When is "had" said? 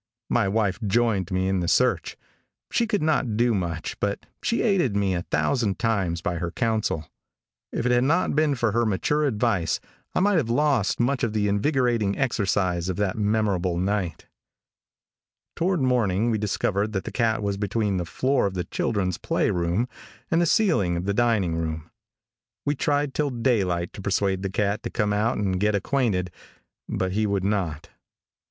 7.91-8.05